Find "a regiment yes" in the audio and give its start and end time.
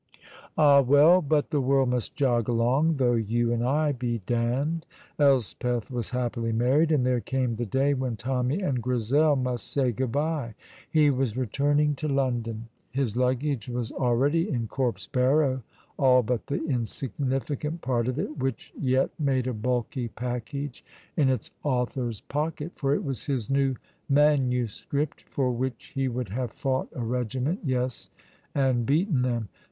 26.95-28.09